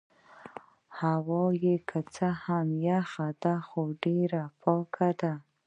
[0.99, 5.33] هوا يې که څه هم یخه ده خو ډېره پاکه ده.